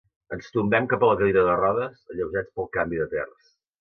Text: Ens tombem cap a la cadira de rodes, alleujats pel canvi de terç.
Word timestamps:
Ens 0.35 0.47
tombem 0.53 0.87
cap 0.93 1.03
a 1.03 1.09
la 1.11 1.17
cadira 1.19 1.43
de 1.49 1.59
rodes, 1.59 2.01
alleujats 2.15 2.51
pel 2.57 2.71
canvi 2.79 3.03
de 3.03 3.09
terç. 3.13 3.53